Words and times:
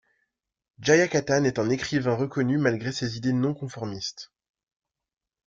Jayakanthan 0.79 1.43
est 1.43 1.59
un 1.59 1.69
écrivain 1.69 2.15
reconnu 2.15 2.57
malgré 2.57 2.91
ses 2.91 3.17
idées 3.17 3.33
non 3.33 3.53
conformistes. 3.53 4.31